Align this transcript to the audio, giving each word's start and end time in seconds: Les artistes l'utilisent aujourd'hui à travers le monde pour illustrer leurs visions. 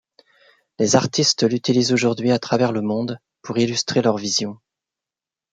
Les 0.79 0.95
artistes 0.95 1.43
l'utilisent 1.47 1.93
aujourd'hui 1.93 2.31
à 2.31 2.39
travers 2.39 2.71
le 2.71 2.81
monde 2.81 3.19
pour 3.43 3.59
illustrer 3.59 4.01
leurs 4.01 4.17
visions. 4.17 4.57